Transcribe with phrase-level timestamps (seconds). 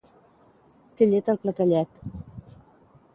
[1.01, 2.03] Té llet al clatellet.